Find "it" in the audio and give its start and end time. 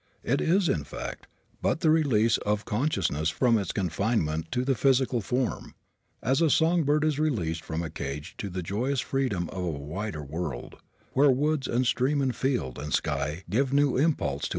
0.23-0.41